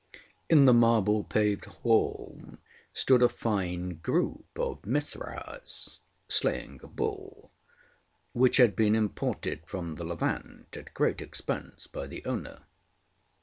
In 0.49 0.65
the 0.65 0.73
marble 0.73 1.23
paved 1.23 1.65
hall 1.65 2.57
stood 2.91 3.21
a 3.21 3.29
fine 3.29 3.89
group 3.97 4.47
of 4.57 4.83
Mithras 4.83 5.99
slaying 6.27 6.79
a 6.81 6.87
bull, 6.87 7.51
which 8.33 8.57
had 8.57 8.75
been 8.75 8.95
imported 8.95 9.61
from 9.67 9.97
the 9.97 10.03
Levant 10.03 10.75
at 10.75 10.95
great 10.95 11.21
expense 11.21 11.85
by 11.85 12.07
the 12.07 12.25
owner. 12.25 12.65